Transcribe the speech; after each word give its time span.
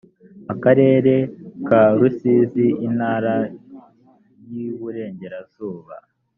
akarere 0.53 1.15
ka 1.67 1.81
rusizi 1.97 2.65
intara 2.87 3.35
y 4.49 4.51
iburengerazuba 4.67 5.95